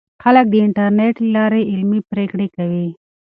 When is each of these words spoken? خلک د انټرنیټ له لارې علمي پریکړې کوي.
خلک 0.23 0.45
د 0.51 0.55
انټرنیټ 0.65 1.15
له 1.21 1.29
لارې 1.35 1.61
علمي 1.71 1.99
پریکړې 2.11 2.47
کوي. 2.55 2.87